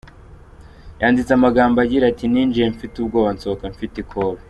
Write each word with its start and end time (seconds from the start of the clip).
Yanditse 1.01 1.31
amagambo 1.33 1.77
agira 1.85 2.03
ati 2.07 2.25
“Ninjiye 2.31 2.67
mfite 2.73 2.95
ubwoba, 2.99 3.29
nsohoka 3.35 3.65
mfite 3.73 3.95
ikobe. 4.03 4.39